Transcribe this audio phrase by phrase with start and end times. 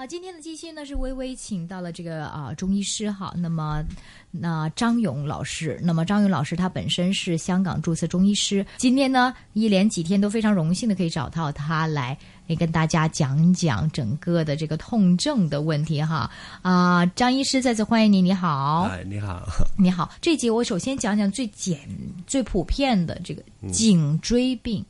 [0.00, 3.84] 好，今天的继续呢是微微请到了这个啊中医师哈，那么
[4.30, 12.16] 那张勇老师，那么张勇老师他本身是香港注册中医师，今天呢一连几天都非常荣幸的可以找到他来，
[12.46, 16.30] 也跟大家讲讲整个的这个痛症的问题哈。
[16.62, 19.46] 啊，张医师再次欢迎您，你好，哎，你好，
[19.78, 21.78] 你好，这节我首先讲讲最简
[22.26, 24.82] 最普遍的这个颈椎病，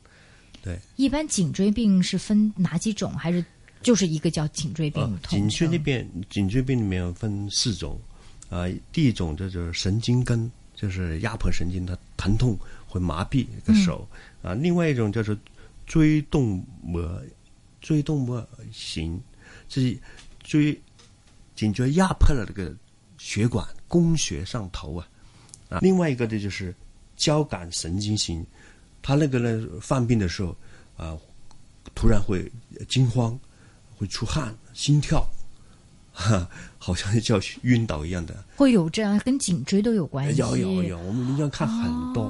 [0.63, 3.43] 对，一般颈椎病是分哪几种，还是？
[3.81, 7.99] 就是一个叫颈椎病，颈椎那边颈椎病里面分四种，
[8.49, 14.07] 啊，第一种就是神经根，就是压迫神经，它疼痛会麻痹一个手，
[14.43, 15.35] 啊，另外一种叫做
[15.87, 17.01] 椎动脉，
[17.81, 19.19] 椎动脉型，
[19.67, 19.97] 是
[20.43, 20.79] 椎
[21.55, 22.71] 颈椎压迫了这个
[23.17, 25.07] 血管供血上头啊，
[25.69, 26.73] 啊，另外一个呢就是
[27.15, 28.45] 交感神经型，
[29.01, 30.55] 他那个呢犯病的时候
[30.97, 31.17] 啊，
[31.95, 32.47] 突然会
[32.87, 33.39] 惊慌。
[34.01, 35.23] 会出汗、心跳，
[36.11, 36.49] 哈，
[36.79, 38.43] 好像叫晕倒一样的。
[38.55, 40.41] 会有这样，跟颈椎都有关系。
[40.41, 42.23] 有有有，我们临床看很多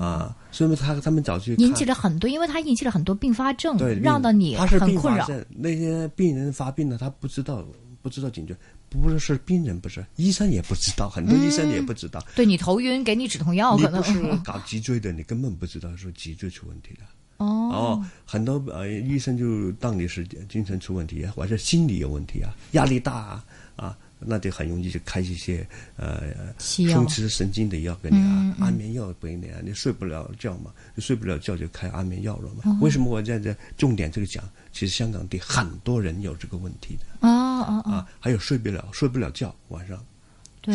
[0.00, 5.26] 啊，所以他他们早就引起了很多，因为他引起了很多并发症，对，让到你很困扰。
[5.56, 7.66] 那些病人发病了，他不知道
[8.00, 8.56] 不知道颈椎，
[8.88, 12.24] 不是是病人不是，医生也不知道，很多医生也不知道。
[12.36, 17.06] 对你头晕，给你止痛药，可能是搞脊椎的，你根本不知道说脊椎出问题了。
[17.38, 23.44] 哦，很多呃医生就当你是精神出问题，或者心理有问题啊，压力大啊，
[23.76, 32.78] 啊，那就很容易就开一些呃松弛神经的药给你啊，安眠药给你啊，你睡不了觉嘛，你睡不了觉就开安眠药了嘛。
[32.80, 34.42] 为什么我在这重点这个讲？
[34.72, 37.28] 其实香港对很多人有这个问题的。
[37.28, 40.04] 哦哦啊，还有睡不了睡不了觉，晚上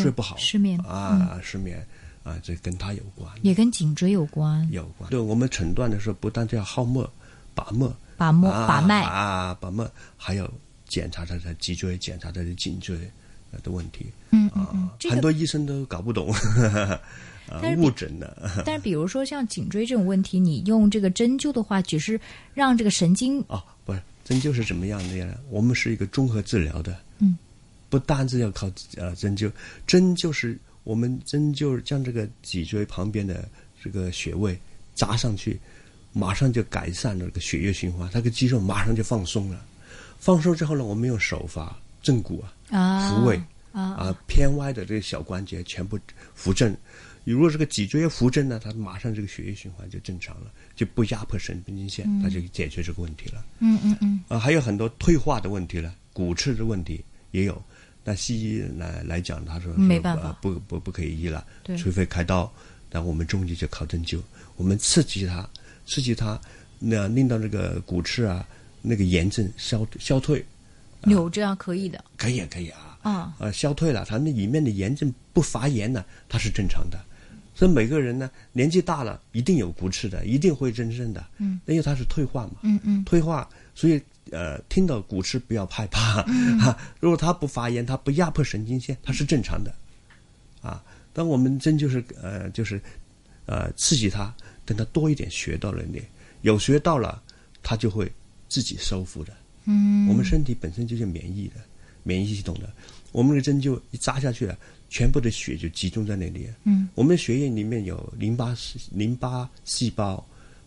[0.02, 1.86] 睡不好，失眠啊，失眠。
[2.24, 5.10] 啊，这跟他有关，也跟颈椎有关，有关。
[5.10, 7.06] 对我们诊断的时候，不但要号脉、
[7.54, 7.86] 把脉、
[8.16, 9.86] 把脉、把脉啊，把脉，
[10.16, 10.50] 还有
[10.88, 12.98] 检查他的脊椎、检查他的颈椎
[13.62, 14.06] 的问题。
[14.32, 16.34] 嗯嗯，很多医生都搞不懂，
[17.78, 18.64] 误诊的。
[18.66, 22.18] 但是，比如说像颈椎这种问题，你用这个针灸的话，只是
[22.54, 25.28] 让这个神经哦，不是针灸是怎么样的呀？
[25.50, 27.38] 我们是一个综合治疗的，嗯，
[27.90, 29.52] 不单是要靠呃针灸，
[29.86, 30.58] 针灸是。
[30.84, 33.48] 我们针灸将这个脊椎旁边的
[33.82, 34.60] 这个穴位
[34.94, 35.60] 扎上去，
[36.12, 39.66] 马上就改善了这个血液循环，它的肌肉马上就放松了。
[40.20, 46.00] 放松之后呢，我们用手法正骨啊，扶位啊，偏歪的这个小关节全部
[46.34, 46.76] 扶正。
[47.26, 53.46] 如果这个脊椎扶正呢，它马上这个血液循环就正常了，就不压迫神经线，它就解决这个问题了。
[53.60, 54.22] 嗯嗯嗯。
[54.28, 57.62] 啊，还有很多退化的问题了，骨刺的问题也有。
[58.06, 61.46] 那西医来来讲，他说没办法，不不不可以医了，
[61.78, 62.52] 除非开刀。
[62.92, 64.20] 那我们中医就靠针灸，
[64.58, 65.50] 我们刺激它，
[65.86, 66.40] 刺激它，
[66.80, 68.46] 那令到那个骨刺啊，
[68.82, 70.46] 那个炎症消消退。
[71.06, 73.34] 有这样可以的，可以可以啊，啊。
[73.40, 77.00] 呃消退了，它那里面的炎症不发炎呢，它是正常的。
[77.56, 84.02] 所以每个人呢，年纪大了一定有骨刺的，一定会增生的，嗯，因为它是退化嘛，嗯嗯，退化，所以。
[84.32, 86.24] 呃，听到骨刺不要害怕
[86.60, 86.78] 哈。
[87.00, 89.74] 如果它不发炎，它不压迫神经线，它是正常的。
[90.62, 92.82] 啊，当我们针就是呃就是
[93.46, 94.34] 呃刺激它，
[94.66, 96.02] 等它多一点学到了你
[96.42, 97.22] 有学到了，
[97.62, 98.12] 它就会
[98.48, 99.34] 自己收复的。
[99.66, 101.56] 嗯，我们身体本身就是免疫的，
[102.04, 102.72] 免疫系统的。
[103.12, 104.58] 我们的针灸一扎下去了，
[104.90, 106.50] 全部的血就集中在那里。
[106.64, 108.56] 嗯，我们的血液里面有淋巴
[108.92, 110.26] 淋巴细胞、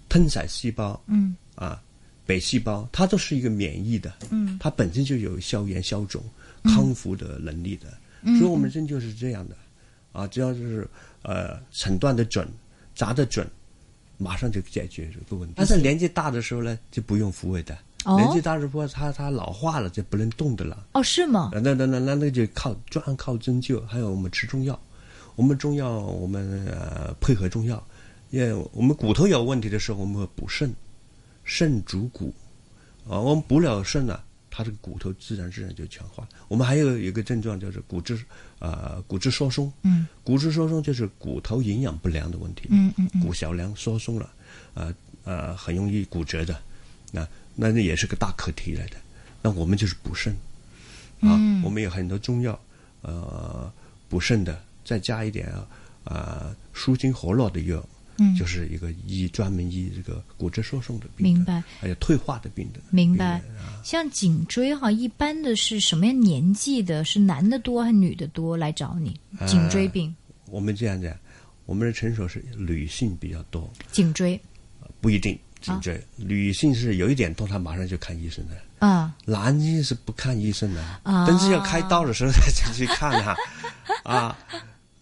[0.08, 1.02] 吞塞细胞。
[1.06, 1.82] 嗯，啊。
[2.26, 6.20] 白细胞它都是一个免疫的，嗯，它本身就有消炎消肿、
[6.64, 7.86] 康复的能力的，
[8.38, 9.56] 所以我们针灸是这样的，
[10.12, 10.88] 啊，只要就是
[11.22, 12.48] 呃诊断的准、
[12.94, 13.48] 扎的准，
[14.18, 15.54] 马上就解决这个问题。
[15.56, 17.78] 但是年纪大的时候呢，就不用复位的，
[18.16, 20.86] 年纪大的时候他他老化了就不能动的了。
[20.94, 21.50] 哦，是吗？
[21.52, 24.76] 那那那那那就靠专靠针灸，还有我们吃中药，
[25.36, 27.80] 我们中药我们呃配合中药，
[28.30, 30.74] 因为我们骨头有问题的时候，我们会补肾。
[31.46, 32.34] 肾主骨，
[33.08, 34.20] 啊，我们补了肾呢，
[34.50, 36.28] 它这个骨头自然自然就强化。
[36.48, 38.18] 我们还有一个症状就是骨质，
[38.58, 39.72] 呃，骨质疏松。
[39.82, 42.66] 嗯，骨质疏松就是骨头营养不良的问题。
[42.68, 44.28] 嗯嗯嗯，骨小梁疏松了，
[44.74, 44.92] 呃
[45.24, 46.60] 呃，很容易骨折的。
[47.12, 48.96] 那那那也是个大课题来的。
[49.40, 50.32] 那我们就是补肾，
[51.20, 52.58] 啊，我们有很多中药，
[53.02, 53.72] 呃，
[54.08, 55.48] 补肾的，再加一点
[56.02, 57.88] 啊，舒筋活络的药。
[58.18, 61.62] 嗯，就是一个医专门医这个骨质疏松的病，明白？
[61.80, 63.42] 还有退化的病的，明白？
[63.84, 67.04] 像颈椎哈，一般的是什么样年纪的？
[67.04, 69.18] 是男的多还是女的多来找你？
[69.46, 70.14] 颈椎病？
[70.46, 71.16] 我们这样讲，
[71.66, 74.40] 我们的成熟是女性比较多，颈椎
[75.00, 78.56] 不一定颈椎，女性是有一点痛，她马上就看医生的。
[78.78, 83.34] 啊，男性是不看医生的，啊但是要开刀的时候才才去看哈、
[84.04, 84.38] 啊，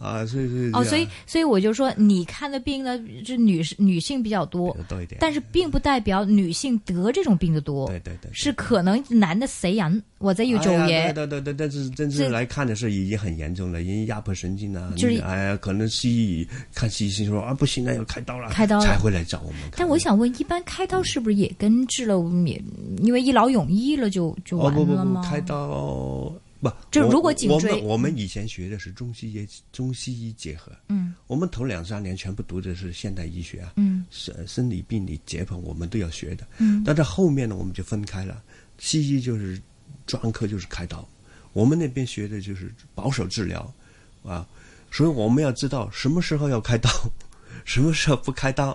[0.04, 19.60] 啊，所以所以哦，所以所以我就说，你看的病呢，是女女性比较多较，多一点，但是并不代表女性得这种病的多，对对对，是可能男的死人或者要做哎呀嘢，对对对对，但是真这是来看的是已经很严重了，已经压迫神经了，就是你哎呀，可能西医看西医说啊不行了，要开刀了，开刀了才会来找我们。
[19.76, 22.62] 但我想问，一般开刀是不是也跟治了也
[23.02, 25.22] 因为一劳永逸了就就哦完不不不，了吗？
[25.28, 26.32] 开刀
[26.64, 31.14] 不，我就如果颈我椎们我们以前学的是中西医中西医结合，嗯。
[31.26, 34.04] 我们头两三年全部读的是现代医学啊，嗯。
[34.10, 36.82] 生生理病理解剖我们都要学的，嗯。
[36.84, 38.42] 但是后面呢我们就分开了，
[38.78, 39.60] 西医就是
[40.06, 41.06] 专科就是开刀，
[41.52, 43.74] 我们那边学的就是保守治疗，
[44.22, 44.46] 啊，
[44.90, 46.90] 所以我们要知道什么时候要开刀，
[47.64, 48.70] 什么时候不开刀，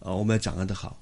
[0.00, 0.98] 啊，我们要掌握的好。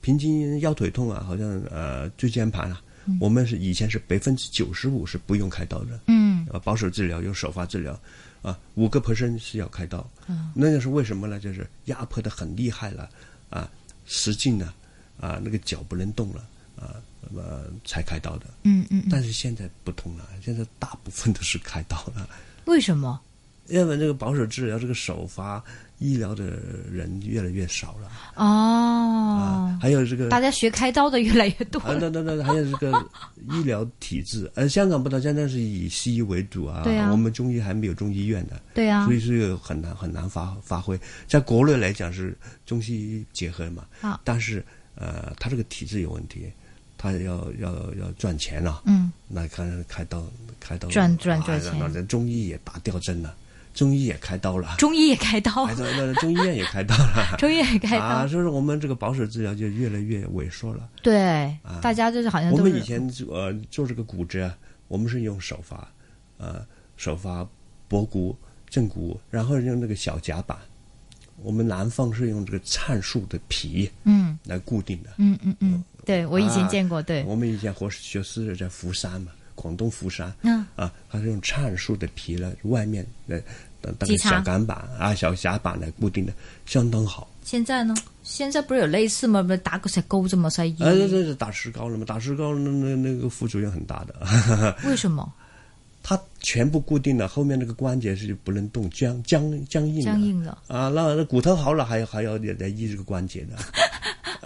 [0.00, 2.80] 平均腰腿痛啊，好像呃椎间盘啊，
[3.20, 6.46] 我们是以前是百分之九十五是不用开刀的，嗯。
[6.52, 8.00] 啊，保守治疗用手法治疗，
[8.42, 10.50] 啊，五个 percent 是要开刀，嗯。
[10.54, 11.38] 那就是为什么呢？
[11.38, 13.08] 就是压迫的很厉害了，
[13.50, 13.70] 啊，
[14.06, 14.74] 使劲了，
[15.20, 18.46] 啊，那个脚不能动了，啊，那么才开刀的。
[18.62, 19.08] 嗯嗯，嗯。
[19.10, 22.28] 但是现在不同了，现在大部分都是开刀了，
[22.64, 23.20] 为什么？
[23.66, 25.62] 因为这个保守治疗这个手法
[25.98, 26.58] 医疗的
[26.90, 28.44] 人越来越少了，哦。
[28.44, 31.78] 啊，，还有这个大家学开刀的越来越多。
[31.80, 32.10] 啊，了。
[32.10, 33.08] 那那那还有这个
[33.52, 37.10] 医疗体制，呃，香港不同，香港是以西医为主啊，对啊。
[37.10, 39.04] 我们中医还没有中医院的，对啊。
[39.04, 40.98] 所，以是很难很难发发挥。
[41.26, 44.20] 在国内来讲是中西医结合嘛，啊。
[44.24, 46.50] 但是呃，他这个体制有问题，
[46.96, 50.24] 他要要要赚钱了、嗯，那看开刀
[50.58, 51.72] 开刀赚赚啊赚钱。
[51.78, 53.34] 那那中医也打吊针了，
[53.78, 57.36] 中医也开刀了，中医也开刀，哎，那那中医院也开刀了。
[57.38, 60.88] 中医也开啊，刀，所以说我们这个保守治疗就越来越萎缩了。
[61.00, 64.58] 对，大家就是好像是我们以前做呃做这个骨折啊，
[64.88, 65.92] 我们是用手法，
[66.38, 66.66] 呃
[66.96, 67.48] 手法
[67.86, 68.36] 拨骨、
[68.68, 70.58] 正骨，然后用那个小夹板。
[71.40, 75.10] 我们南方是用这个杉树的皮嗯来固定的。
[75.18, 80.34] 嗯嗯嗯，对我以前啊见过，对，我们以前学学师是在福山嘛，广东福山。
[80.42, 83.40] 嗯啊，它是用杉树的皮呢，外面的
[83.80, 86.32] 当当个小钢板啊、小夹板来固定的，
[86.66, 87.28] 相当好。
[87.44, 87.94] 现在呢？
[88.22, 89.42] 现在不是有类似吗？
[89.42, 90.82] 不是打个石膏这么西医？
[90.82, 92.04] 啊，这这是打石膏了嘛？
[92.04, 94.76] 打石膏那那那个副作用很大的。
[94.84, 95.32] 为什么
[96.02, 100.58] 它全部固定了，后面那个关节是不能动，僵僵僵硬的僵硬了？
[100.68, 100.88] 啊。
[100.88, 103.56] 那那骨头好了，还还要来医这个关节的，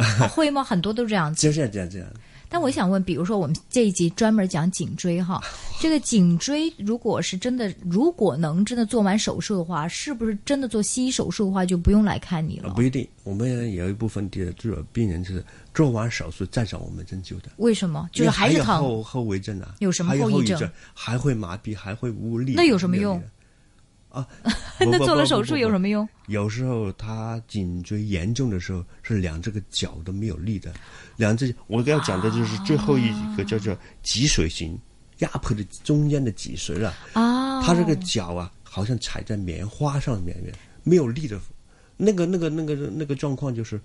[0.01, 0.63] 啊 会吗？
[0.63, 1.43] 很多都这样子。
[1.43, 2.09] 就这样这样这样。
[2.53, 5.43] 但我想问，比如说我们这一集专门讲颈椎哈，
[5.81, 12.69] 这个颈椎如果是真的，如果能真的做完手术的话，是不是真的做西医手术的话就不用来看你了？
[12.69, 18.07] 啊不一定，我们有一部分的这个病人是做完手术再找我们针灸的，为什么？
[18.13, 18.63] 就是还是？
[18.63, 20.71] 后后遗症啊，有什么后遗症？
[20.93, 22.53] 还会麻痹，还会无力。
[22.55, 23.19] 那有什么用？
[24.13, 24.29] 啊，
[24.79, 25.79] 那做了手术有什？
[25.79, 26.07] 么用？
[26.27, 30.73] 有时候他颈椎严重的时候，是两这个脚都没有力的，
[31.17, 34.79] 两只我要讲的就是最后一个叫做脊髓型
[35.19, 36.95] 压迫的中间的脊髓了。
[37.15, 40.37] 啊，他这个脚啊，好像踩在棉花上面，
[40.85, 41.41] 没有力的，
[41.97, 43.81] 那个那个那个那个状况就是，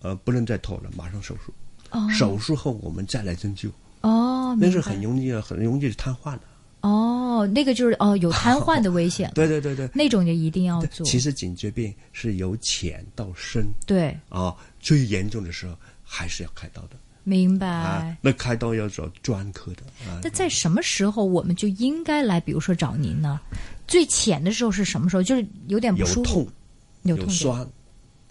[0.00, 1.52] 呃，不能再拖了，马上手术。
[1.90, 3.70] 哦手术后我们再来针灸，
[4.00, 6.40] 哦，那是很容易很容易瘫痪的。
[6.80, 9.88] 哦，那个就是哦，有瘫痪的危险， 对对对对。
[9.94, 11.04] 那种就一定要做。
[11.06, 16.96] 其实颈椎病是由浅到深对，啊，最严重的时候还是要开刀的。
[17.24, 17.66] 明白。
[17.66, 20.20] 啊，那开刀要找专科的啊。
[20.22, 23.40] 那在什么时候我们就应该来，比如说找您呢？
[23.86, 25.22] 最浅的时候是什么时候？
[25.22, 26.48] 就是有点不舒服，痛
[27.02, 27.68] 有痛，有酸，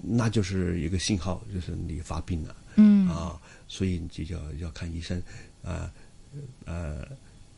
[0.01, 2.55] 那就是一个信号，就是你发病了。
[2.75, 5.21] 嗯啊，所以你就要要看医生
[5.63, 5.91] 啊
[6.65, 7.07] 呃，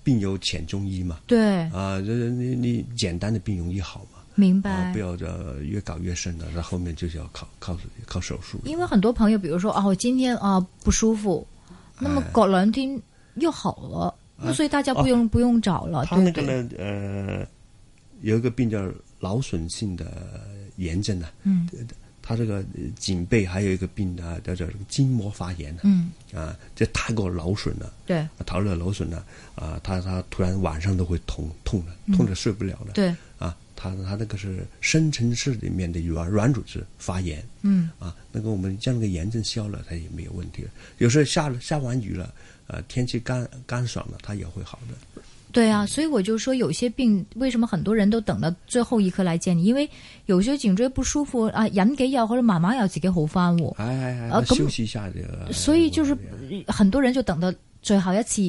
[0.04, 4.20] 病由浅中医嘛对，啊，就是你你简单的病容易好嘛。
[4.20, 5.00] 啊，明白不。
[5.00, 8.60] 要这越搞越深了，那后面就是要靠靠靠手术。
[8.66, 11.46] 因为很多朋友，比如说哦，我今天啊、不舒服，
[12.00, 13.00] 那么哎隔两天
[13.36, 16.18] 又好了，那所以大家不用、不用找了，他？
[16.18, 17.46] 那个呢，呃，
[18.22, 20.42] 有一个病叫劳损性的
[20.78, 21.70] 炎症呢、嗯
[22.34, 29.24] 他这个呃颈背还有一个病啊，叫做筋膜发炎呢、嗯，啊，这太过劳损了，对陶了劳损了
[29.54, 32.94] 啊，他他突然晚上都会痛痛的，痛得睡不了了。
[32.94, 40.72] 对，啊，他他那个是深层次里面的软软组织发炎嗯啊，那个我们将那个炎症消了，它也没有问题了。
[40.98, 42.34] 有时候下了下完雨了，
[42.66, 45.22] 呃，天气干干爽了，它也会好的。
[45.54, 49.90] 对啊，所以我就说有些病为什么很多人都等到最后一刻来见你，因为
[50.26, 53.76] 有些颈椎不舒服啊，忍幾日或者慢慢药自己好翻喎。
[53.76, 55.54] 哎哎哎，啊休息一下這個。
[55.54, 56.14] 所以就是
[56.50, 58.42] 哎很多人就等到最后一次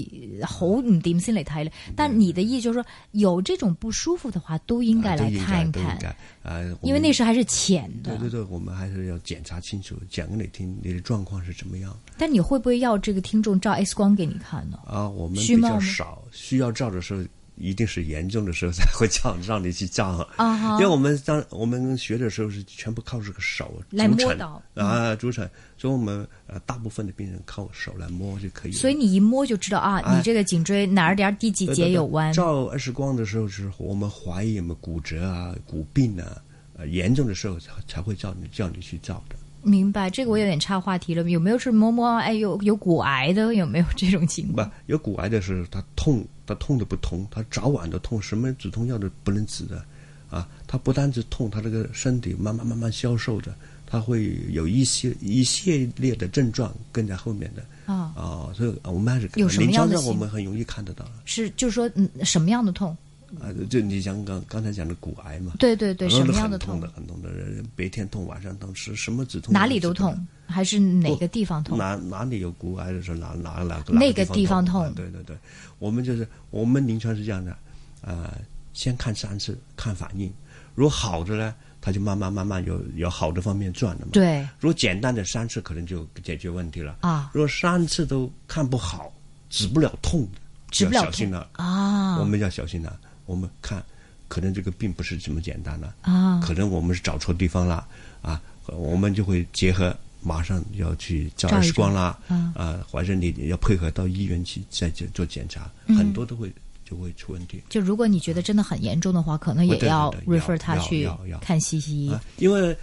[0.46, 1.72] 好唔掂先嚟睇咧。
[1.94, 5.98] 但你的意思就是说，有这种不舒服的话，都应该来看看，
[6.42, 8.16] 啊，因为那时候還是浅的。
[8.16, 11.94] 对对对，我们还是要检查清楚，讲给你听，你的状况是怎么样。
[12.16, 14.78] 但你会不会要这个听众照 X 光给你看呢？
[14.86, 17.22] 啊，我们比需要嗎較少，需要照的时候，
[17.56, 20.28] 一定是严重的时候才会叫让你去照。
[20.72, 28.78] 因为我们当我们学的时候是全部靠这个手來組成摸到啊，組成，所以我们呃大部分的病人靠手来摸就可以了。
[28.78, 32.32] 所以你一摸就知道啊，哎你这个颈椎哪儿点儿第几节有弯。
[32.32, 36.42] 照 X 光的时候是我们怀疑有没有骨折啊、骨病啊，
[36.76, 39.36] 呃严重的时候才才会叫你叫你去照的。
[39.66, 41.22] 明白，这个我有点岔话题了。
[41.30, 42.18] 有没有是摸摸？
[42.18, 49.84] 哎，有有骨癌的，有没有这种情不？，有骨癌的是他痛，他痛的不痛，他早晚的痛，什么止痛药都不能止的，
[50.30, 53.54] 啊，他不单止痛，他这个身体慢慢慢慢消瘦的，
[53.86, 62.96] 他会有一些一系列的症状跟在后面的，啊啊，所以我们还是有什麼臨床樣的我们很容易看得到，是，就是说，嗯，什么样的痛？
[63.40, 66.88] 啊，就你像刚刚才讲的骨癌嘛，对对对，什么样的痛痛的？
[66.94, 69.52] 很痛的人，白天痛晚上痛，是什么止痛？
[69.52, 71.76] 哪里都痛，还是哪个地方痛？
[71.78, 75.36] 哪哪里有骨癌的时候，哪哪哪个那个地地方痛啊對對對，
[75.78, 77.56] 我们就是我们临床是这样的，
[78.02, 78.32] 呃，
[78.72, 80.32] 先看三次看反应，
[80.74, 84.08] 如果好的呢，他就慢慢慢慢有有好的方面转了嘛。
[84.12, 86.96] 对如果简单的三次可能就解决问题了。
[87.00, 89.12] 啊，如果三次都看不好，
[89.50, 90.26] 止不了痛，
[90.70, 91.48] 止不了痛要小心了。
[91.52, 92.98] 啊我们要小心了。
[93.26, 93.84] 我们看，
[94.28, 95.94] 可能这个并不是这么简单了。
[96.02, 97.86] 啊，可能我们是找错地方了
[98.22, 102.52] 啊，我们就会结合，马上要去照 X 光啦，啊。
[102.56, 105.96] 啊，或者你要配合到医院去再做做检查，嗯。
[105.96, 106.52] 很多都会
[106.84, 107.62] 就会出问题。
[107.68, 111.38] 就如果你觉得真的很严重的话，可能也要對 refer 要要他去要要。
[111.40, 112.76] 看西西醫啊。，因为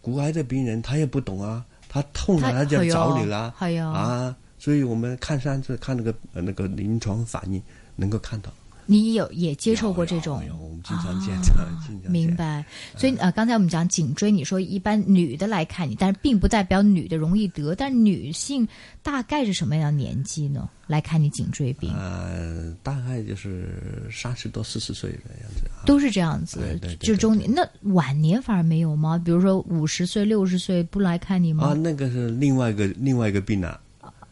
[0.00, 7.60] 骨癌的病人他也不懂啊，他痛了他他就係啊找你啦，哎啊啊，所以我们看三次看那個呃那个临床反应，
[7.96, 8.52] 能够看到。
[8.86, 11.68] 你有也接受过这种有我们经常見啊
[12.02, 12.64] 的 明白。
[12.96, 17.74] 所以呃，刚才我们讲颈椎，你说一般女的来看你，但是并不代表女的容易得。
[17.74, 18.66] 但女性
[19.02, 20.68] 大概是什么样的年纪呢？
[20.86, 25.82] 来看你颈椎病，呃，大概就是三十多四十岁的样子啊。
[25.84, 27.52] 都是这样子就中年。
[27.52, 29.20] 那晚年反而没有吗？
[29.22, 31.66] 比如说五十岁、六十岁不来看你吗？
[31.66, 33.80] 啊，那个是另外一个另外一个病啊。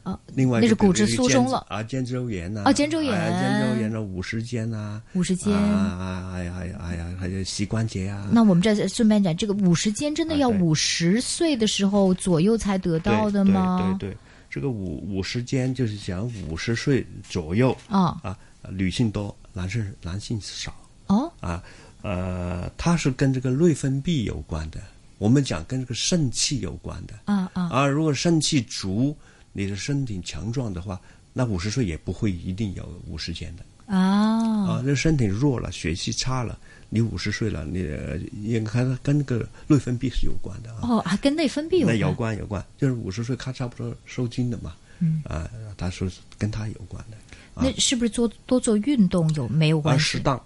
[0.05, 5.53] 啊，另外那是骨质疏松了啊，肩周炎呐，啊肩周炎啊肩周炎的，五十肩啊，五十肩。
[5.53, 8.29] 啊啊，哎呀哎呀哎呀，还有膝关节啊。
[8.31, 13.97] 那我们这顺便讲，这个五十肩真的要五十岁的时候左右才得到的嗎？
[13.99, 14.19] 對對對，
[14.51, 18.39] 這個五五十肩就是讲五十岁左右啊啊，
[18.71, 20.73] 女性多，男性男性少
[21.07, 21.63] 哦啊。
[22.03, 24.79] 呃，它是跟这个内分泌有关的，
[25.17, 27.15] 我们讲跟这个肾气有关的。
[27.25, 29.17] 啊啊啊，如果肾气足，
[29.55, 31.01] 你的身体强壮的话，
[31.33, 33.65] 那五十岁也不会一定有五十肩的。
[33.87, 36.59] 啊啊，那身体弱了，血气差了，
[36.89, 40.81] 你五十岁了，你呃應該跟那個內分泌是有关的啊。
[40.83, 44.75] 哦，啊跟内分泌有那有關關有关，就是五十岁他差不多收精的嘛。
[45.01, 47.17] 嗯啊，他说是跟他有关的。
[47.57, 50.23] 那是不是做多做运动有没有關而係適？
[50.23, 50.43] 當，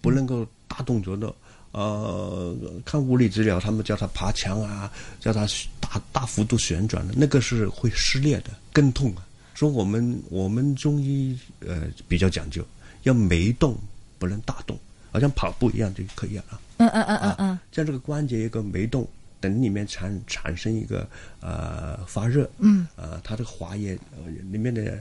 [0.00, 1.34] 不能够大动作的。
[1.78, 5.46] 呃，看物理治疗，他们叫他爬墙啊，叫他
[5.78, 9.24] 大大幅度旋转的，那个是会撕裂的，更痛啊。
[9.54, 12.66] 所以我们我们中医呃比较讲究，
[13.04, 13.78] 要没动，
[14.18, 14.76] 不能大动，
[15.12, 16.60] 好像跑步一样就可以了。
[16.78, 19.08] 嗯嗯嗯嗯嗯啊，像这个关节一个没动，
[19.40, 21.08] 等里面产产生一个
[21.40, 25.00] 呃发热，嗯，呃，它这个滑液呃里面的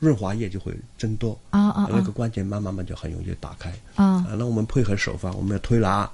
[0.00, 3.70] 潤滑液就会增多，啊啊那个关节慢慢慢就很容易打开。
[3.94, 4.04] 啊。
[4.04, 6.10] 啊，那我们配合手法，我们要推拿，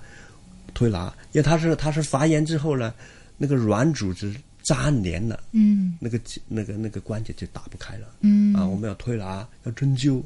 [0.75, 2.93] 推拿，因为它是它是发炎之后呢，
[3.37, 5.97] 那个软组织粘连了，嗯。
[6.00, 8.09] 那个那个那个关节就打不开了。
[8.21, 8.52] 嗯。
[8.55, 10.21] 啊，我们要推拿，要针灸，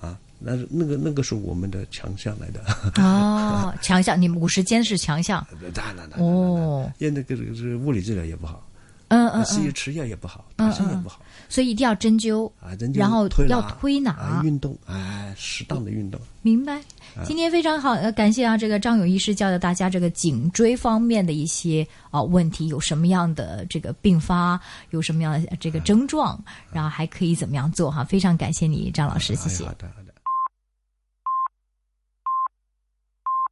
[0.00, 2.60] 啊，那那个那个是我们的强项来的。
[3.02, 8.66] 哦，强项，你们五十肩是強項， 當然了，哦，因为那個這個物理治疗也不好，
[9.08, 11.20] 嗯嗯嗯，西醫吃药也不好，嗯打针也不好。
[11.48, 16.20] 所以一定要针灸，啊，针灸然后要推拿啊，運動，哎，适当的运动。
[16.42, 16.80] 明白。
[17.24, 24.60] 今天非常好，呃，感谢啊，这个张勇医师教的大家这个颈椎方面的一些啊、问题有什么样的这个并发，
[24.90, 26.38] 有什么样的这个症状，
[26.72, 28.04] 然后还可以怎么样做哈。
[28.04, 29.64] 非常感谢你，张老师，谢谢。